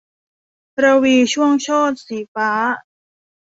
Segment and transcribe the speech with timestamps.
[0.83, 2.49] รวีช่วงโชติ- สีฟ้า